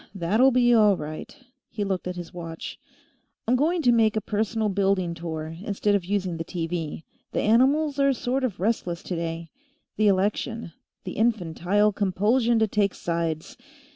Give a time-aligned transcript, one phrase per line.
[0.15, 1.37] That'll be all right."
[1.69, 2.79] He looked at his watch.
[3.47, 7.03] "I'm going to make a personal building tour, instead of using the TV.
[7.33, 9.51] The animals are sort of restless, today.
[9.97, 10.71] The election;
[11.03, 13.57] the infantile compulsion to take sides.